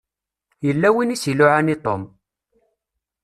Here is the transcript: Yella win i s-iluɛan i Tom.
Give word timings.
Yella 0.65 0.89
win 0.93 1.13
i 1.15 1.17
s-iluɛan 1.17 1.71
i 1.73 1.75
Tom. 1.83 2.03